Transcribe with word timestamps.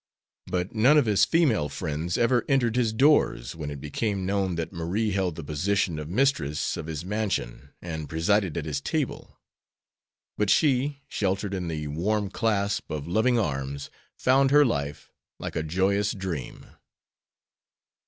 But 0.47 0.73
none 0.73 0.97
of 0.97 1.05
his 1.05 1.25
female 1.25 1.69
friends 1.69 2.17
ever 2.17 2.43
entered 2.49 2.75
his 2.75 2.91
doors, 2.91 3.53
when 3.55 3.69
it 3.69 3.79
became 3.79 4.25
known 4.25 4.55
that 4.55 4.73
Marie 4.73 5.11
held 5.11 5.35
the 5.35 5.43
position 5.43 5.99
of 5.99 6.09
mistress 6.09 6.75
of 6.75 6.87
his 6.87 7.05
mansion, 7.05 7.69
and 7.83 8.09
presided 8.09 8.57
at 8.57 8.65
his 8.65 8.81
table. 8.81 9.37
But 10.39 10.49
she, 10.49 11.03
sheltered 11.07 11.53
in 11.53 11.67
the 11.67 11.85
warm 11.85 12.31
clasp 12.31 12.89
of 12.89 13.07
loving 13.07 13.37
arms, 13.37 13.91
found 14.17 14.49
her 14.49 14.65
life 14.65 15.11
like 15.37 15.55
a 15.55 15.61
joyous 15.61 16.13
dream. 16.13 16.65